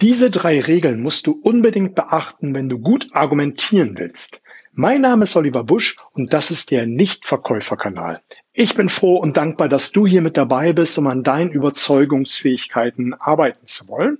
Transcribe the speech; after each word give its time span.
Diese 0.00 0.30
drei 0.30 0.60
Regeln 0.60 1.02
musst 1.02 1.26
du 1.26 1.40
unbedingt 1.42 1.96
beachten, 1.96 2.54
wenn 2.54 2.68
du 2.68 2.78
gut 2.78 3.08
argumentieren 3.14 3.98
willst. 3.98 4.42
Mein 4.72 5.00
Name 5.00 5.24
ist 5.24 5.34
Oliver 5.34 5.64
Busch 5.64 5.96
und 6.12 6.32
das 6.32 6.52
ist 6.52 6.70
der 6.70 6.86
Nichtverkäuferkanal. 6.86 8.22
Ich 8.52 8.76
bin 8.76 8.90
froh 8.90 9.16
und 9.16 9.36
dankbar, 9.36 9.68
dass 9.68 9.90
du 9.90 10.06
hier 10.06 10.22
mit 10.22 10.36
dabei 10.36 10.72
bist, 10.72 10.98
um 10.98 11.08
an 11.08 11.24
deinen 11.24 11.50
Überzeugungsfähigkeiten 11.50 13.12
arbeiten 13.14 13.66
zu 13.66 13.88
wollen. 13.88 14.18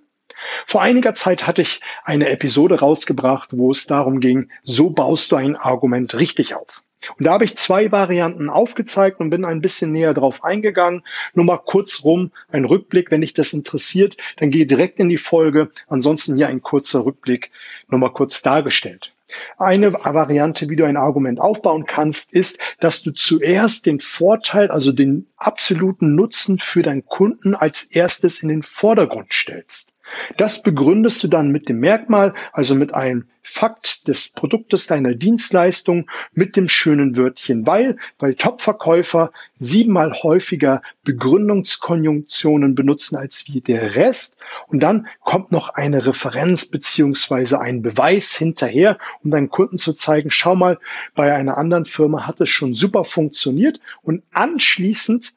Vor 0.66 0.82
einiger 0.82 1.14
Zeit 1.14 1.46
hatte 1.46 1.62
ich 1.62 1.80
eine 2.02 2.28
Episode 2.28 2.80
rausgebracht, 2.80 3.50
wo 3.52 3.70
es 3.70 3.86
darum 3.86 4.18
ging, 4.18 4.50
so 4.64 4.90
baust 4.90 5.30
du 5.30 5.36
ein 5.36 5.54
Argument 5.54 6.18
richtig 6.18 6.56
auf. 6.56 6.82
Und 7.16 7.24
da 7.24 7.32
habe 7.32 7.44
ich 7.44 7.56
zwei 7.56 7.92
Varianten 7.92 8.50
aufgezeigt 8.50 9.20
und 9.20 9.30
bin 9.30 9.44
ein 9.44 9.60
bisschen 9.60 9.92
näher 9.92 10.14
drauf 10.14 10.44
eingegangen. 10.44 11.02
Nur 11.34 11.44
mal 11.44 11.58
kurz 11.58 12.04
rum 12.04 12.32
ein 12.50 12.64
Rückblick, 12.64 13.10
wenn 13.10 13.20
dich 13.20 13.34
das 13.34 13.52
interessiert, 13.52 14.16
dann 14.36 14.50
gehe 14.50 14.66
direkt 14.66 15.00
in 15.00 15.08
die 15.08 15.16
Folge. 15.16 15.70
Ansonsten 15.88 16.36
hier 16.36 16.48
ein 16.48 16.62
kurzer 16.62 17.04
Rückblick, 17.04 17.50
nur 17.88 18.00
mal 18.00 18.12
kurz 18.12 18.42
dargestellt. 18.42 19.12
Eine 19.58 19.92
Variante, 19.92 20.70
wie 20.70 20.76
du 20.76 20.86
ein 20.86 20.96
Argument 20.96 21.38
aufbauen 21.38 21.84
kannst, 21.84 22.32
ist, 22.32 22.60
dass 22.80 23.02
du 23.02 23.12
zuerst 23.12 23.84
den 23.84 24.00
Vorteil, 24.00 24.70
also 24.70 24.90
den 24.90 25.26
absoluten 25.36 26.14
Nutzen 26.14 26.58
für 26.58 26.82
deinen 26.82 27.04
Kunden 27.04 27.54
als 27.54 27.84
erstes 27.84 28.42
in 28.42 28.48
den 28.48 28.62
Vordergrund 28.62 29.32
stellst. 29.32 29.92
Das 30.36 30.62
begründest 30.62 31.22
du 31.24 31.28
dann 31.28 31.50
mit 31.50 31.68
dem 31.68 31.80
Merkmal, 31.80 32.34
also 32.52 32.74
mit 32.74 32.94
einem 32.94 33.26
Fakt 33.50 34.08
des 34.08 34.34
Produktes 34.34 34.86
deiner 34.88 35.14
Dienstleistung, 35.14 36.10
mit 36.32 36.54
dem 36.56 36.68
schönen 36.68 37.16
Wörtchen 37.16 37.66
weil, 37.66 37.96
weil 38.18 38.34
Topverkäufer 38.34 39.32
siebenmal 39.56 40.12
häufiger 40.22 40.82
Begründungskonjunktionen 41.02 42.74
benutzen 42.74 43.16
als 43.16 43.46
wie 43.48 43.62
der 43.62 43.96
Rest. 43.96 44.38
Und 44.66 44.80
dann 44.80 45.06
kommt 45.20 45.50
noch 45.50 45.70
eine 45.70 46.06
Referenz 46.06 46.66
beziehungsweise 46.66 47.58
ein 47.58 47.80
Beweis 47.80 48.36
hinterher, 48.36 48.98
um 49.24 49.30
deinen 49.30 49.48
Kunden 49.48 49.78
zu 49.78 49.94
zeigen, 49.94 50.30
schau 50.30 50.54
mal, 50.54 50.78
bei 51.14 51.34
einer 51.34 51.56
anderen 51.56 51.86
Firma 51.86 52.26
hat 52.26 52.40
es 52.42 52.50
schon 52.50 52.74
super 52.74 53.04
funktioniert. 53.04 53.80
Und 54.02 54.22
anschließend 54.32 55.32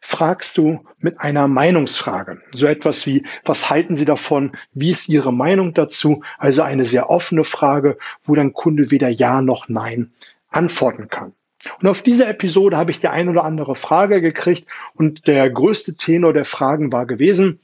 fragst 0.00 0.58
du 0.58 0.84
mit 0.98 1.20
einer 1.20 1.48
Meinungsfrage. 1.48 2.40
So 2.54 2.66
etwas 2.66 3.06
wie, 3.06 3.26
was 3.44 3.70
halten 3.70 3.94
Sie 3.94 4.04
davon? 4.04 4.52
Wie 4.72 4.90
ist 4.90 5.08
Ihre 5.08 5.32
Meinung 5.32 5.74
dazu? 5.74 6.22
Also 6.38 6.62
eine 6.62 6.84
sehr 6.84 7.10
offene 7.10 7.44
Frage, 7.44 7.98
wo 8.24 8.34
dein 8.34 8.52
Kunde 8.52 8.90
weder 8.90 9.08
Ja 9.08 9.42
noch 9.42 9.68
Nein 9.68 10.12
antworten 10.50 11.08
kann. 11.08 11.34
Und 11.80 11.88
auf 11.88 12.02
dieser 12.02 12.28
Episode 12.28 12.76
habe 12.76 12.90
ich 12.90 13.00
die 13.00 13.08
ein 13.08 13.28
oder 13.28 13.44
andere 13.44 13.74
Frage 13.74 14.20
gekriegt 14.20 14.66
und 14.94 15.26
der 15.26 15.50
größte 15.50 15.96
Tenor 15.96 16.32
der 16.32 16.44
Fragen 16.44 16.92
war 16.92 17.06
gewesen, 17.06 17.60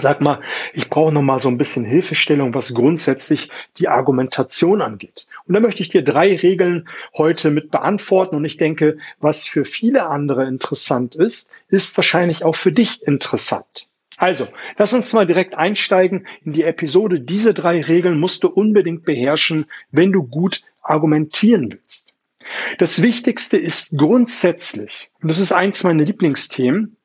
Sag 0.00 0.20
mal, 0.20 0.40
ich 0.72 0.88
brauche 0.88 1.12
noch 1.12 1.22
mal 1.22 1.38
so 1.38 1.48
ein 1.48 1.58
bisschen 1.58 1.84
Hilfestellung, 1.84 2.54
was 2.54 2.74
grundsätzlich 2.74 3.50
die 3.76 3.88
Argumentation 3.88 4.80
angeht. 4.80 5.26
Und 5.46 5.54
da 5.54 5.60
möchte 5.60 5.82
ich 5.82 5.88
dir 5.88 6.02
drei 6.02 6.34
Regeln 6.36 6.88
heute 7.16 7.50
mit 7.50 7.70
beantworten. 7.70 8.36
Und 8.36 8.44
ich 8.44 8.56
denke, 8.56 8.96
was 9.20 9.46
für 9.46 9.64
viele 9.64 10.06
andere 10.06 10.46
interessant 10.46 11.16
ist, 11.16 11.52
ist 11.68 11.96
wahrscheinlich 11.96 12.44
auch 12.44 12.54
für 12.54 12.72
dich 12.72 13.02
interessant. 13.06 13.88
Also, 14.16 14.46
lass 14.76 14.92
uns 14.92 15.12
mal 15.12 15.26
direkt 15.26 15.56
einsteigen 15.56 16.26
in 16.44 16.52
die 16.52 16.64
Episode. 16.64 17.20
Diese 17.20 17.54
drei 17.54 17.80
Regeln 17.80 18.20
musst 18.20 18.44
du 18.44 18.48
unbedingt 18.48 19.04
beherrschen, 19.04 19.66
wenn 19.90 20.12
du 20.12 20.22
gut 20.22 20.62
argumentieren 20.82 21.72
willst. 21.72 22.14
Das 22.78 23.02
Wichtigste 23.02 23.56
ist 23.56 23.96
grundsätzlich, 23.96 25.10
und 25.22 25.28
das 25.28 25.38
ist 25.38 25.52
eins 25.52 25.84
meiner 25.84 26.04
Lieblingsthemen, 26.04 26.96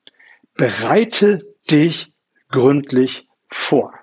bereite 0.55 1.45
dich 1.69 2.14
gründlich 2.55 3.27
vor. 3.49 3.93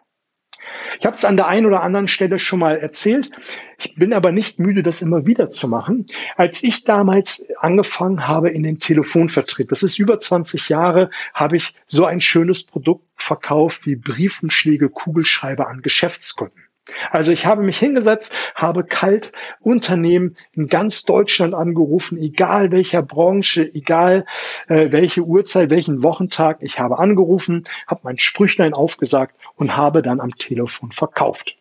Ich 1.00 1.06
habe 1.06 1.17
es 1.17 1.25
an 1.25 1.36
der 1.36 1.48
einen 1.48 1.67
oder 1.67 1.83
anderen 1.83 2.06
Stelle 2.06 2.39
schon 2.39 2.61
mal 2.61 2.77
erzählt. 2.77 3.31
Ich 3.78 3.95
bin 3.97 4.12
aber 4.12 4.31
nicht 4.31 4.58
müde, 4.58 4.83
das 4.83 5.03
immer 5.03 5.27
wieder 5.27 5.50
zu 5.50 5.67
machen. 5.67 6.06
Als 6.36 6.62
ich 6.62 6.84
damals 6.84 7.48
angefangen 7.58 8.29
habe 8.29 8.51
in 8.51 8.62
den 8.62 8.79
Telefonvertrieb, 8.79 9.70
das 9.70 9.83
ist 9.83 9.98
über 9.98 10.20
20 10.20 10.68
Jahre, 10.68 11.11
habe 11.35 11.57
ich 11.57 11.74
so 11.86 12.05
ein 12.05 12.20
schönes 12.20 12.64
Produkt 12.64 13.05
verkauft 13.17 13.86
wie 13.86 13.96
Briefumschläge, 13.96 14.91
Kugelschreiber 14.91 15.68
an 15.68 15.83
Geschäftskunden. 15.83 16.62
Also 17.10 17.30
ich 17.30 17.46
habe 17.46 17.62
mich 17.62 17.78
hingesetzt, 17.78 18.34
habe 18.54 18.84
kalt 18.84 19.32
Unternehmen 19.60 20.36
in 20.52 20.66
ganz 20.66 21.04
Deutschland 21.04 21.54
angerufen, 21.54 22.18
egal 22.18 22.72
welcher 22.72 23.02
Branche, 23.02 23.62
egal 23.72 24.26
äh, 24.68 24.90
welche 24.90 25.22
Uhrzeit, 25.22 25.70
welchen 25.70 26.02
Wochentag. 26.02 26.58
Ich 26.60 26.80
habe 26.80 26.98
angerufen, 26.98 27.64
habe 27.86 28.00
mein 28.02 28.18
Sprüchlein 28.18 28.74
aufgesagt 28.74 29.36
und 29.54 29.76
habe 29.76 30.02
dann 30.02 30.20
am 30.20 30.30
Telefon 30.30 30.90
verkauft. 30.90 31.56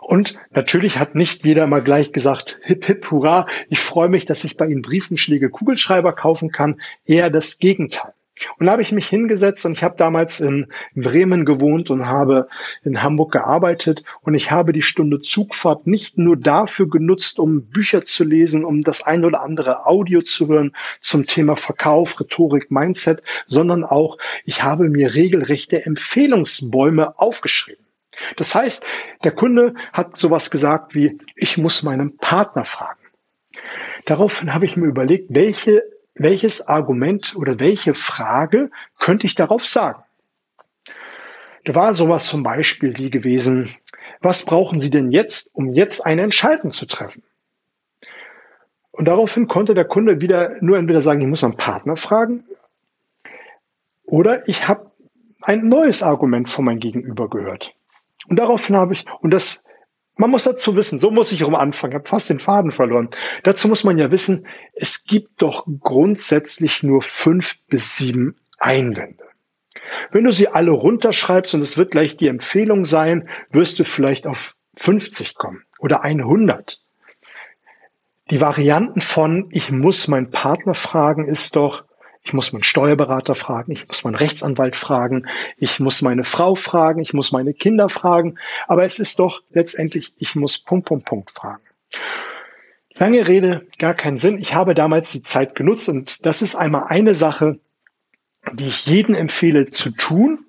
Und 0.00 0.38
natürlich 0.52 0.98
hat 0.98 1.14
nicht 1.14 1.44
jeder 1.44 1.66
mal 1.66 1.82
gleich 1.82 2.12
gesagt, 2.12 2.60
hip, 2.62 2.84
hip, 2.84 3.10
hurra, 3.10 3.46
ich 3.68 3.80
freue 3.80 4.08
mich, 4.08 4.24
dass 4.24 4.44
ich 4.44 4.56
bei 4.56 4.66
Ihnen 4.66 4.82
Briefenschläge, 4.82 5.50
Kugelschreiber 5.50 6.12
kaufen 6.12 6.50
kann. 6.50 6.80
Eher 7.04 7.28
das 7.28 7.58
Gegenteil. 7.58 8.12
Und 8.58 8.66
da 8.66 8.72
habe 8.72 8.82
ich 8.82 8.92
mich 8.92 9.08
hingesetzt 9.08 9.64
und 9.64 9.72
ich 9.72 9.82
habe 9.82 9.96
damals 9.96 10.40
in 10.40 10.70
Bremen 10.94 11.44
gewohnt 11.44 11.90
und 11.90 12.06
habe 12.06 12.48
in 12.84 13.02
Hamburg 13.02 13.32
gearbeitet 13.32 14.04
und 14.22 14.34
ich 14.34 14.50
habe 14.50 14.72
die 14.72 14.82
Stunde 14.82 15.20
Zugfahrt 15.20 15.86
nicht 15.86 16.18
nur 16.18 16.36
dafür 16.36 16.88
genutzt, 16.88 17.38
um 17.38 17.66
Bücher 17.66 18.04
zu 18.04 18.24
lesen, 18.24 18.64
um 18.64 18.82
das 18.82 19.02
ein 19.02 19.24
oder 19.24 19.42
andere 19.42 19.86
Audio 19.86 20.20
zu 20.20 20.48
hören 20.48 20.76
zum 21.00 21.26
Thema 21.26 21.56
Verkauf, 21.56 22.20
Rhetorik, 22.20 22.70
Mindset, 22.70 23.22
sondern 23.46 23.84
auch 23.84 24.18
ich 24.44 24.62
habe 24.62 24.88
mir 24.88 25.14
regelrechte 25.14 25.84
Empfehlungsbäume 25.84 27.18
aufgeschrieben. 27.18 27.84
Das 28.36 28.54
heißt, 28.54 28.86
der 29.24 29.32
Kunde 29.32 29.74
hat 29.92 30.16
sowas 30.16 30.50
gesagt 30.50 30.94
wie, 30.94 31.18
ich 31.34 31.58
muss 31.58 31.82
meinen 31.82 32.16
Partner 32.16 32.64
fragen. 32.64 33.00
Daraufhin 34.04 34.54
habe 34.54 34.66
ich 34.66 34.76
mir 34.76 34.86
überlegt, 34.86 35.26
welche 35.30 35.82
welches 36.16 36.66
Argument 36.66 37.34
oder 37.36 37.60
welche 37.60 37.94
Frage 37.94 38.70
könnte 38.98 39.26
ich 39.26 39.34
darauf 39.34 39.64
sagen? 39.64 40.02
Da 41.64 41.74
war 41.74 41.94
sowas 41.94 42.26
zum 42.26 42.42
Beispiel 42.42 42.96
wie 42.96 43.10
gewesen, 43.10 43.74
was 44.20 44.44
brauchen 44.44 44.80
Sie 44.80 44.90
denn 44.90 45.10
jetzt, 45.10 45.54
um 45.54 45.72
jetzt 45.72 46.06
eine 46.06 46.22
Entscheidung 46.22 46.70
zu 46.70 46.86
treffen? 46.86 47.22
Und 48.92 49.06
daraufhin 49.06 49.46
konnte 49.46 49.74
der 49.74 49.84
Kunde 49.84 50.20
wieder 50.20 50.56
nur 50.60 50.78
entweder 50.78 51.02
sagen, 51.02 51.20
ich 51.20 51.26
muss 51.26 51.44
einen 51.44 51.56
Partner 51.56 51.96
fragen, 51.96 52.44
oder 54.04 54.48
ich 54.48 54.68
habe 54.68 54.90
ein 55.42 55.68
neues 55.68 56.02
Argument 56.02 56.48
von 56.48 56.64
meinem 56.64 56.80
Gegenüber 56.80 57.28
gehört. 57.28 57.74
Und 58.28 58.38
daraufhin 58.38 58.76
habe 58.76 58.94
ich, 58.94 59.04
und 59.20 59.32
das 59.32 59.65
man 60.16 60.30
muss 60.30 60.44
dazu 60.44 60.76
wissen, 60.76 60.98
so 60.98 61.10
muss 61.10 61.32
ich 61.32 61.44
rum 61.44 61.54
anfangen, 61.54 61.92
ich 61.92 61.98
habe 61.98 62.08
fast 62.08 62.30
den 62.30 62.40
Faden 62.40 62.70
verloren. 62.70 63.10
Dazu 63.42 63.68
muss 63.68 63.84
man 63.84 63.98
ja 63.98 64.10
wissen, 64.10 64.46
es 64.72 65.04
gibt 65.04 65.42
doch 65.42 65.66
grundsätzlich 65.80 66.82
nur 66.82 67.02
fünf 67.02 67.58
bis 67.68 67.96
sieben 67.96 68.36
Einwände. 68.58 69.24
Wenn 70.10 70.24
du 70.24 70.32
sie 70.32 70.48
alle 70.48 70.70
runterschreibst 70.70 71.54
und 71.54 71.60
es 71.60 71.76
wird 71.76 71.90
gleich 71.90 72.16
die 72.16 72.28
Empfehlung 72.28 72.84
sein, 72.84 73.28
wirst 73.50 73.78
du 73.78 73.84
vielleicht 73.84 74.26
auf 74.26 74.56
50 74.76 75.34
kommen 75.34 75.64
oder 75.78 76.02
100. 76.02 76.80
Die 78.30 78.40
Varianten 78.40 79.00
von 79.00 79.48
ich 79.50 79.70
muss 79.70 80.08
meinen 80.08 80.30
Partner 80.30 80.74
fragen 80.74 81.28
ist 81.28 81.56
doch, 81.56 81.84
ich 82.26 82.32
muss 82.32 82.52
meinen 82.52 82.64
Steuerberater 82.64 83.36
fragen, 83.36 83.70
ich 83.70 83.86
muss 83.86 84.02
meinen 84.02 84.16
Rechtsanwalt 84.16 84.74
fragen, 84.74 85.26
ich 85.58 85.78
muss 85.78 86.02
meine 86.02 86.24
Frau 86.24 86.56
fragen, 86.56 87.00
ich 87.00 87.14
muss 87.14 87.30
meine 87.30 87.54
Kinder 87.54 87.88
fragen. 87.88 88.36
Aber 88.66 88.82
es 88.82 88.98
ist 88.98 89.20
doch 89.20 89.42
letztendlich, 89.50 90.12
ich 90.18 90.34
muss 90.34 90.58
Punkt, 90.58 90.88
Punkt, 90.88 91.06
Punkt 91.06 91.30
fragen. 91.30 91.62
Lange 92.94 93.28
Rede, 93.28 93.68
gar 93.78 93.94
keinen 93.94 94.16
Sinn. 94.16 94.38
Ich 94.40 94.54
habe 94.54 94.74
damals 94.74 95.12
die 95.12 95.22
Zeit 95.22 95.54
genutzt 95.54 95.88
und 95.88 96.26
das 96.26 96.42
ist 96.42 96.56
einmal 96.56 96.86
eine 96.88 97.14
Sache, 97.14 97.60
die 98.52 98.66
ich 98.66 98.86
jedem 98.86 99.14
empfehle 99.14 99.70
zu 99.70 99.94
tun. 99.96 100.46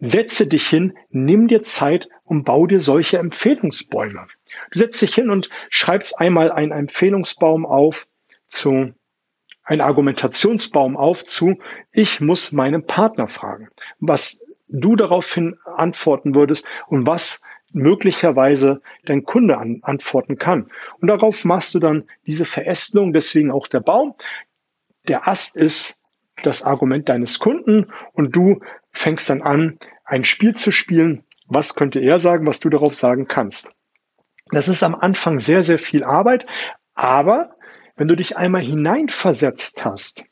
Setze 0.00 0.48
dich 0.48 0.66
hin, 0.66 0.96
nimm 1.10 1.46
dir 1.46 1.62
Zeit 1.62 2.08
und 2.24 2.44
bau 2.44 2.66
dir 2.66 2.80
solche 2.80 3.18
Empfehlungsbäume. 3.18 4.28
Du 4.70 4.78
setzt 4.78 5.02
dich 5.02 5.14
hin 5.14 5.28
und 5.28 5.50
schreibst 5.68 6.18
einmal 6.18 6.50
einen 6.50 6.72
Empfehlungsbaum 6.72 7.66
auf 7.66 8.06
zu 8.46 8.94
ein 9.64 9.80
Argumentationsbaum 9.80 10.96
auf 10.96 11.24
zu, 11.24 11.58
ich 11.92 12.20
muss 12.20 12.52
meinen 12.52 12.86
Partner 12.86 13.28
fragen, 13.28 13.68
was 14.00 14.44
du 14.68 14.96
daraufhin 14.96 15.56
antworten 15.64 16.34
würdest 16.34 16.66
und 16.88 17.06
was 17.06 17.42
möglicherweise 17.72 18.82
dein 19.04 19.24
Kunde 19.24 19.58
an, 19.58 19.80
antworten 19.82 20.36
kann. 20.36 20.70
Und 21.00 21.08
darauf 21.08 21.44
machst 21.44 21.74
du 21.74 21.78
dann 21.78 22.04
diese 22.26 22.44
Verästelung, 22.44 23.12
deswegen 23.12 23.50
auch 23.50 23.66
der 23.66 23.80
Baum. 23.80 24.14
Der 25.08 25.26
Ast 25.28 25.56
ist 25.56 26.02
das 26.42 26.64
Argument 26.64 27.08
deines 27.08 27.38
Kunden 27.38 27.92
und 28.12 28.34
du 28.34 28.60
fängst 28.90 29.30
dann 29.30 29.42
an, 29.42 29.78
ein 30.04 30.24
Spiel 30.24 30.54
zu 30.54 30.70
spielen. 30.70 31.24
Was 31.46 31.74
könnte 31.74 32.00
er 32.00 32.18
sagen, 32.18 32.46
was 32.46 32.60
du 32.60 32.68
darauf 32.68 32.94
sagen 32.94 33.26
kannst? 33.26 33.70
Das 34.50 34.68
ist 34.68 34.82
am 34.82 34.94
Anfang 34.94 35.38
sehr, 35.38 35.62
sehr 35.62 35.78
viel 35.78 36.04
Arbeit, 36.04 36.46
aber 36.94 37.56
wenn 38.02 38.08
du 38.08 38.16
dich 38.16 38.36
einmal 38.36 38.62
hineinversetzt 38.62 39.84
hast, 39.84 40.24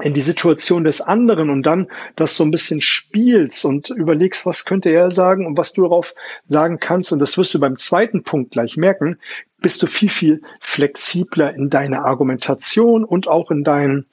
in 0.00 0.14
die 0.14 0.20
Situation 0.20 0.84
des 0.84 1.00
anderen 1.00 1.50
und 1.50 1.64
dann 1.64 1.90
das 2.14 2.36
so 2.36 2.44
ein 2.44 2.52
bisschen 2.52 2.80
spielst 2.80 3.64
und 3.64 3.90
überlegst, 3.90 4.46
was 4.46 4.64
könnte 4.64 4.90
er 4.90 5.10
sagen 5.10 5.44
und 5.44 5.58
was 5.58 5.72
du 5.72 5.82
darauf 5.82 6.14
sagen 6.46 6.78
kannst. 6.78 7.10
Und 7.10 7.18
das 7.18 7.36
wirst 7.36 7.52
du 7.52 7.58
beim 7.58 7.74
zweiten 7.74 8.22
Punkt 8.22 8.52
gleich 8.52 8.76
merken, 8.76 9.18
bist 9.60 9.82
du 9.82 9.88
viel, 9.88 10.08
viel 10.08 10.40
flexibler 10.60 11.52
in 11.52 11.68
deiner 11.68 12.04
Argumentation 12.04 13.02
und 13.02 13.26
auch 13.26 13.50
in 13.50 13.64
deinen, 13.64 14.06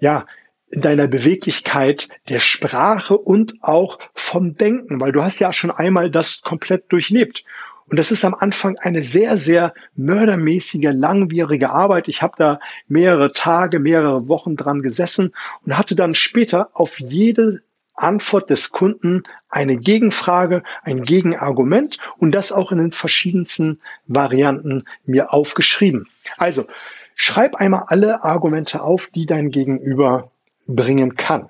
ja, 0.00 0.26
in 0.70 0.80
deiner 0.80 1.06
Beweglichkeit 1.06 2.08
der 2.28 2.40
Sprache 2.40 3.16
und 3.16 3.62
auch 3.62 4.00
vom 4.12 4.56
Denken, 4.56 5.00
weil 5.00 5.12
du 5.12 5.22
hast 5.22 5.38
ja 5.38 5.52
schon 5.52 5.70
einmal 5.70 6.10
das 6.10 6.42
komplett 6.42 6.90
durchlebt. 6.90 7.44
Und 7.88 7.98
das 7.98 8.12
ist 8.12 8.24
am 8.24 8.34
Anfang 8.34 8.76
eine 8.78 9.02
sehr, 9.02 9.36
sehr 9.36 9.72
mördermäßige, 9.96 10.90
langwierige 10.92 11.70
Arbeit. 11.70 12.08
Ich 12.08 12.22
habe 12.22 12.34
da 12.36 12.60
mehrere 12.86 13.32
Tage, 13.32 13.78
mehrere 13.78 14.28
Wochen 14.28 14.56
dran 14.56 14.82
gesessen 14.82 15.32
und 15.64 15.78
hatte 15.78 15.96
dann 15.96 16.14
später 16.14 16.70
auf 16.74 17.00
jede 17.00 17.62
Antwort 17.94 18.50
des 18.50 18.70
Kunden 18.70 19.24
eine 19.48 19.76
Gegenfrage, 19.76 20.62
ein 20.82 21.02
Gegenargument 21.02 21.98
und 22.18 22.32
das 22.32 22.52
auch 22.52 22.70
in 22.72 22.78
den 22.78 22.92
verschiedensten 22.92 23.80
Varianten 24.06 24.84
mir 25.04 25.32
aufgeschrieben. 25.32 26.08
Also 26.36 26.64
schreib 27.14 27.56
einmal 27.56 27.84
alle 27.86 28.22
Argumente 28.22 28.82
auf, 28.82 29.08
die 29.08 29.26
dein 29.26 29.50
Gegenüber 29.50 30.30
bringen 30.66 31.16
kann. 31.16 31.48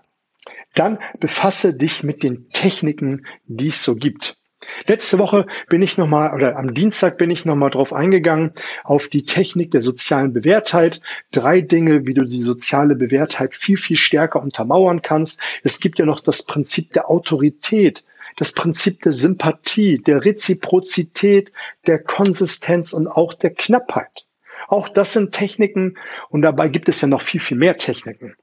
Dann 0.75 0.99
befasse 1.19 1.77
dich 1.77 2.03
mit 2.03 2.23
den 2.23 2.49
Techniken, 2.49 3.27
die 3.47 3.69
es 3.69 3.85
so 3.85 3.97
gibt. 3.97 4.38
Letzte 4.87 5.19
Woche 5.19 5.47
bin 5.69 5.83
ich 5.83 5.99
nochmal, 5.99 6.35
oder 6.35 6.57
am 6.57 6.75
Dienstag 6.75 7.19
bin 7.19 7.31
ich 7.31 7.45
nochmal 7.45 7.71
drauf 7.71 7.93
eingegangen, 7.93 8.53
auf 8.85 9.09
die 9.09 9.25
Technik 9.25 9.71
der 9.71 9.81
sozialen 9.81 10.33
Bewährtheit. 10.33 11.01
Drei 11.33 11.61
Dinge, 11.61 12.07
wie 12.07 12.15
du 12.15 12.25
die 12.25 12.43
soziale 12.43 12.95
Bewährtheit 12.95 13.55
viel, 13.55 13.77
viel 13.77 13.97
stärker 13.97 14.43
untermauern 14.43 15.03
kannst. 15.03 15.41
Es 15.63 15.81
gibt 15.81 15.99
ja 15.99 16.05
noch 16.05 16.21
das 16.21 16.45
Prinzip 16.47 16.93
der 16.93 17.11
Autorität, 17.11 18.05
das 18.37 18.53
Prinzip 18.53 19.03
der 19.03 19.13
Sympathie, 19.13 19.99
der 19.99 20.25
Reziprozität, 20.25 21.53
der 21.87 21.99
Konsistenz 21.99 22.93
und 22.93 23.09
auch 23.09 23.35
der 23.35 23.51
Knappheit. 23.51 24.27
Auch 24.69 24.89
das 24.89 25.15
sind 25.15 25.33
Techniken 25.33 25.97
und 26.29 26.43
dabei 26.43 26.69
gibt 26.69 26.89
es 26.89 27.01
ja 27.01 27.09
noch 27.09 27.23
viel, 27.23 27.41
viel 27.41 27.57
mehr 27.57 27.77
Techniken. 27.79 28.37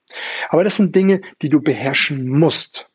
Aber 0.50 0.64
das 0.64 0.76
sind 0.76 0.96
Dinge, 0.96 1.22
die 1.42 1.50
du 1.50 1.62
beherrschen 1.62 2.28
musst. 2.28 2.90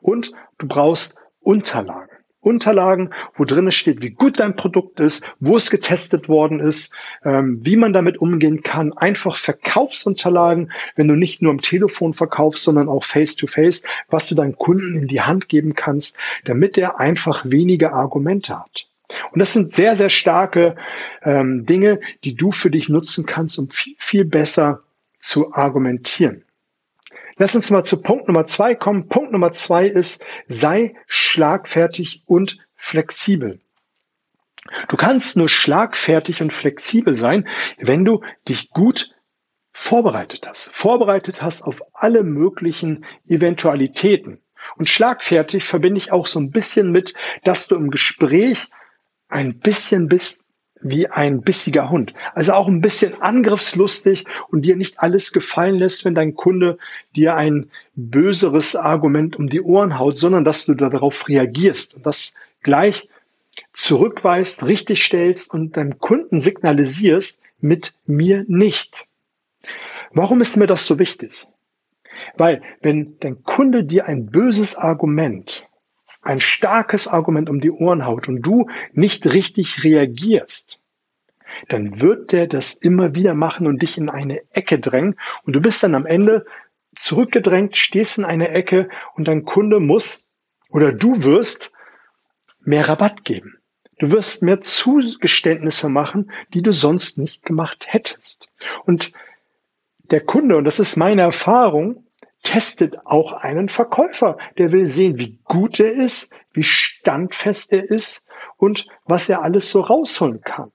Und 0.00 0.30
du 0.58 0.68
brauchst 0.68 1.20
Unterlagen. 1.40 2.17
Unterlagen, 2.48 3.10
wo 3.36 3.44
drin 3.44 3.70
steht, 3.70 4.02
wie 4.02 4.10
gut 4.10 4.40
dein 4.40 4.56
Produkt 4.56 5.00
ist, 5.00 5.30
wo 5.38 5.56
es 5.56 5.70
getestet 5.70 6.28
worden 6.28 6.60
ist, 6.60 6.94
ähm, 7.24 7.60
wie 7.62 7.76
man 7.76 7.92
damit 7.92 8.18
umgehen 8.18 8.62
kann. 8.62 8.92
Einfach 8.92 9.36
Verkaufsunterlagen, 9.36 10.72
wenn 10.96 11.08
du 11.08 11.14
nicht 11.14 11.42
nur 11.42 11.52
am 11.52 11.60
Telefon 11.60 12.14
verkaufst, 12.14 12.64
sondern 12.64 12.88
auch 12.88 13.04
face-to-face, 13.04 13.84
-face, 13.84 13.86
was 14.08 14.28
du 14.28 14.34
deinem 14.34 14.56
Kunden 14.56 14.96
in 14.96 15.08
die 15.08 15.20
Hand 15.20 15.48
geben 15.48 15.74
kannst, 15.74 16.18
damit 16.44 16.78
er 16.78 16.98
einfach 16.98 17.44
weniger 17.44 17.92
Argumente 17.92 18.58
hat. 18.58 18.86
Und 19.32 19.38
das 19.38 19.52
sind 19.52 19.72
sehr, 19.72 19.96
sehr 19.96 20.10
starke 20.10 20.76
ähm, 21.22 21.64
Dinge, 21.64 22.00
die 22.24 22.34
du 22.34 22.50
für 22.50 22.70
dich 22.70 22.88
nutzen 22.88 23.26
kannst, 23.26 23.58
um 23.58 23.70
viel, 23.70 23.94
viel 23.98 24.24
besser 24.24 24.82
zu 25.18 25.54
argumentieren. 25.54 26.44
Lass 27.38 27.54
uns 27.54 27.70
mal 27.70 27.84
zu 27.84 28.02
Punkt 28.02 28.26
Nummer 28.26 28.44
zwei 28.46 28.74
kommen. 28.74 29.08
Punkt 29.08 29.32
Nummer 29.32 29.52
zwei 29.52 29.86
ist, 29.86 30.24
sei 30.48 30.94
schlagfertig 31.06 32.24
und 32.26 32.58
flexibel. 32.74 33.60
Du 34.88 34.96
kannst 34.96 35.36
nur 35.36 35.48
schlagfertig 35.48 36.42
und 36.42 36.52
flexibel 36.52 37.14
sein, 37.14 37.48
wenn 37.78 38.04
du 38.04 38.22
dich 38.48 38.70
gut 38.70 39.14
vorbereitet 39.72 40.48
hast. 40.48 40.68
Vorbereitet 40.70 41.40
hast 41.40 41.62
auf 41.62 41.80
alle 41.92 42.24
möglichen 42.24 43.04
Eventualitäten. 43.26 44.42
Und 44.76 44.88
schlagfertig 44.88 45.64
verbinde 45.64 45.98
ich 45.98 46.10
auch 46.10 46.26
so 46.26 46.40
ein 46.40 46.50
bisschen 46.50 46.90
mit, 46.90 47.14
dass 47.44 47.68
du 47.68 47.76
im 47.76 47.90
Gespräch 47.90 48.68
ein 49.28 49.60
bisschen 49.60 50.08
bist 50.08 50.47
wie 50.80 51.08
ein 51.08 51.42
bissiger 51.42 51.90
Hund. 51.90 52.14
Also 52.34 52.52
auch 52.52 52.68
ein 52.68 52.80
bisschen 52.80 53.20
angriffslustig 53.20 54.24
und 54.50 54.62
dir 54.62 54.76
nicht 54.76 55.00
alles 55.00 55.32
gefallen 55.32 55.76
lässt, 55.76 56.04
wenn 56.04 56.14
dein 56.14 56.34
Kunde 56.34 56.78
dir 57.16 57.34
ein 57.34 57.70
böseres 57.94 58.76
Argument 58.76 59.36
um 59.36 59.48
die 59.48 59.62
Ohren 59.62 59.98
haut, 59.98 60.16
sondern 60.16 60.44
dass 60.44 60.66
du 60.66 60.74
darauf 60.74 61.28
reagierst 61.28 61.96
und 61.96 62.06
das 62.06 62.34
gleich 62.62 63.08
zurückweist, 63.72 64.66
richtig 64.66 65.04
stellst 65.04 65.52
und 65.52 65.76
deinem 65.76 65.98
Kunden 65.98 66.38
signalisierst, 66.38 67.42
mit 67.60 67.94
mir 68.06 68.44
nicht. 68.46 69.08
Warum 70.12 70.40
ist 70.40 70.56
mir 70.56 70.66
das 70.66 70.86
so 70.86 70.98
wichtig? 70.98 71.46
Weil 72.36 72.62
wenn 72.80 73.18
dein 73.20 73.42
Kunde 73.42 73.84
dir 73.84 74.06
ein 74.06 74.26
böses 74.26 74.76
Argument 74.76 75.68
ein 76.20 76.40
starkes 76.40 77.08
Argument 77.08 77.48
um 77.48 77.60
die 77.60 77.70
Ohren 77.70 78.04
haut 78.04 78.28
und 78.28 78.42
du 78.42 78.68
nicht 78.92 79.26
richtig 79.26 79.84
reagierst, 79.84 80.80
dann 81.68 82.00
wird 82.00 82.32
der 82.32 82.46
das 82.46 82.74
immer 82.74 83.14
wieder 83.14 83.34
machen 83.34 83.66
und 83.66 83.82
dich 83.82 83.98
in 83.98 84.08
eine 84.08 84.42
Ecke 84.52 84.78
drängen 84.78 85.18
und 85.44 85.54
du 85.54 85.60
bist 85.60 85.82
dann 85.82 85.94
am 85.94 86.06
Ende 86.06 86.44
zurückgedrängt, 86.94 87.76
stehst 87.76 88.18
in 88.18 88.24
eine 88.24 88.48
Ecke 88.50 88.88
und 89.14 89.28
dein 89.28 89.44
Kunde 89.44 89.80
muss 89.80 90.26
oder 90.68 90.92
du 90.92 91.22
wirst 91.24 91.72
mehr 92.60 92.88
Rabatt 92.88 93.24
geben. 93.24 93.58
Du 93.98 94.12
wirst 94.12 94.42
mehr 94.42 94.60
Zugeständnisse 94.60 95.88
machen, 95.88 96.30
die 96.54 96.62
du 96.62 96.72
sonst 96.72 97.18
nicht 97.18 97.44
gemacht 97.44 97.86
hättest. 97.88 98.48
Und 98.84 99.12
der 100.10 100.20
Kunde, 100.20 100.56
und 100.56 100.64
das 100.64 100.78
ist 100.78 100.96
meine 100.96 101.22
Erfahrung, 101.22 102.06
testet 102.48 103.04
auch 103.04 103.34
einen 103.34 103.68
Verkäufer. 103.68 104.38
Der 104.56 104.72
will 104.72 104.86
sehen, 104.86 105.18
wie 105.18 105.38
gut 105.44 105.78
er 105.80 105.92
ist, 105.92 106.32
wie 106.54 106.62
standfest 106.62 107.74
er 107.74 107.84
ist 107.84 108.26
und 108.56 108.86
was 109.04 109.28
er 109.28 109.42
alles 109.42 109.70
so 109.70 109.82
rausholen 109.82 110.40
kann. 110.40 110.72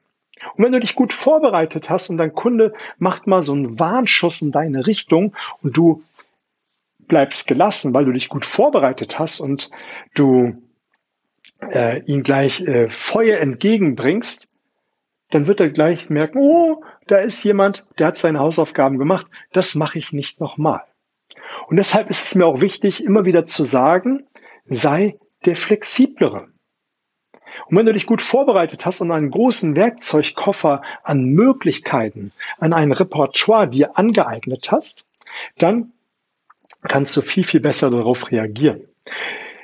Und 0.55 0.63
wenn 0.63 0.71
du 0.71 0.79
dich 0.79 0.93
gut 0.93 1.13
vorbereitet 1.13 1.89
hast 1.89 2.11
und 2.11 2.17
dein 2.17 2.35
Kunde 2.35 2.73
macht 2.99 3.25
mal 3.25 3.41
so 3.41 3.53
einen 3.53 3.79
Warnschuss 3.79 4.43
in 4.43 4.51
deine 4.51 4.85
Richtung 4.85 5.33
und 5.63 5.75
du 5.75 6.03
bleibst 7.07 7.47
gelassen, 7.47 7.91
weil 7.91 8.05
du 8.05 8.11
dich 8.11 8.29
gut 8.29 8.45
vorbereitet 8.45 9.17
hast 9.17 9.39
und 9.39 9.71
du 10.13 10.61
äh, 11.71 12.03
ihn 12.03 12.21
gleich 12.21 12.61
äh, 12.61 12.87
Feuer 12.87 13.39
entgegenbringst, 13.39 14.47
dann 15.31 15.47
wird 15.47 15.59
er 15.59 15.71
gleich 15.71 16.11
merken, 16.11 16.37
oh, 16.37 16.83
da 17.07 17.17
ist 17.17 17.43
jemand, 17.43 17.87
der 17.97 18.07
hat 18.07 18.17
seine 18.17 18.41
Hausaufgaben 18.41 18.99
gemacht, 18.99 19.25
das 19.53 19.73
mache 19.73 19.97
ich 19.97 20.13
nicht 20.13 20.39
nochmal. 20.39 20.83
Und 21.67 21.77
deshalb 21.77 22.09
ist 22.09 22.25
es 22.25 22.35
mir 22.35 22.45
auch 22.45 22.61
wichtig, 22.61 23.03
immer 23.03 23.25
wieder 23.25 23.45
zu 23.45 23.63
sagen, 23.63 24.27
sei 24.65 25.17
der 25.45 25.55
Flexiblere. 25.55 26.47
Und 27.67 27.77
wenn 27.77 27.85
du 27.85 27.93
dich 27.93 28.05
gut 28.05 28.21
vorbereitet 28.21 28.85
hast 28.85 29.01
und 29.01 29.11
einen 29.11 29.31
großen 29.31 29.75
Werkzeugkoffer 29.75 30.81
an 31.03 31.25
Möglichkeiten, 31.25 32.31
an 32.57 32.73
ein 32.73 32.91
Repertoire 32.91 33.67
dir 33.67 33.97
angeeignet 33.97 34.71
hast, 34.71 35.05
dann 35.57 35.93
kannst 36.81 37.15
du 37.15 37.21
viel, 37.21 37.43
viel 37.43 37.61
besser 37.61 37.89
darauf 37.89 38.31
reagieren. 38.31 38.87